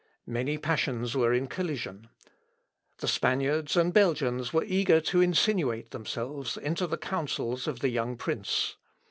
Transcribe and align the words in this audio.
Many 0.25 0.57
passions 0.57 1.15
were 1.15 1.31
in 1.31 1.45
collision. 1.45 2.07
The 3.01 3.07
Spaniards 3.07 3.77
and 3.77 3.93
Belgians 3.93 4.51
were 4.51 4.63
eager 4.63 4.99
to 4.99 5.21
insinuate 5.21 5.91
themselves 5.91 6.57
into 6.57 6.87
the 6.87 6.97
counsels 6.97 7.67
of 7.67 7.81
the 7.81 7.89
young 7.89 8.17
prince. 8.17 8.77